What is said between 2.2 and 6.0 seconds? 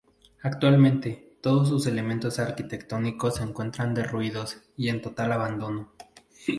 arquitectónicos se encuentran derruidos y en total abandono.